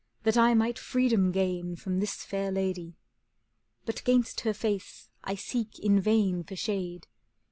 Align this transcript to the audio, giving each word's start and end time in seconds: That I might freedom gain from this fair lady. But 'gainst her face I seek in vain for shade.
That 0.23 0.35
I 0.35 0.55
might 0.55 0.79
freedom 0.79 1.31
gain 1.31 1.75
from 1.75 1.99
this 1.99 2.23
fair 2.23 2.51
lady. 2.51 2.95
But 3.85 4.03
'gainst 4.03 4.39
her 4.39 4.53
face 4.55 5.09
I 5.23 5.35
seek 5.35 5.77
in 5.77 5.99
vain 6.01 6.43
for 6.43 6.55
shade. 6.55 7.05